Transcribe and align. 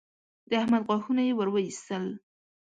د 0.49 0.51
احمد 0.61 0.83
غاښونه 0.87 1.21
يې 1.27 1.33
ور 1.35 1.49
واېستل 1.51 2.05